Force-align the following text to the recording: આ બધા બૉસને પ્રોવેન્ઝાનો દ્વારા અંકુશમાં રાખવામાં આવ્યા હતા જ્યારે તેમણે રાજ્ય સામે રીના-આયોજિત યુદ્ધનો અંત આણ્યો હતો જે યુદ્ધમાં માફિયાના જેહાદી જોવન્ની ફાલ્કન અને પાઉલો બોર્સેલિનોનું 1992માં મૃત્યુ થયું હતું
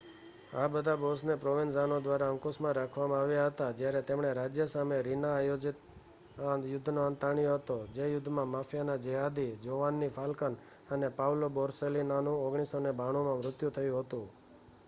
આ 0.53 0.67
બધા 0.67 0.99
બૉસને 0.99 1.33
પ્રોવેન્ઝાનો 1.37 1.97
દ્વારા 1.99 2.29
અંકુશમાં 2.29 2.73
રાખવામાં 2.77 3.19
આવ્યા 3.19 3.49
હતા 3.49 3.67
જ્યારે 3.73 4.01
તેમણે 4.03 4.31
રાજ્ય 4.33 4.65
સામે 4.67 4.97
રીના-આયોજિત 5.01 5.83
યુદ્ધનો 6.65 7.01
અંત 7.03 7.21
આણ્યો 7.23 7.53
હતો 7.57 7.77
જે 7.91 8.07
યુદ્ધમાં 8.07 8.51
માફિયાના 8.51 8.97
જેહાદી 9.01 9.47
જોવન્ની 9.61 10.11
ફાલ્કન 10.11 10.59
અને 10.91 11.13
પાઉલો 11.15 11.47
બોર્સેલિનોનું 11.51 12.41
1992માં 12.41 13.39
મૃત્યુ 13.39 13.71
થયું 13.71 14.03
હતું 14.03 14.27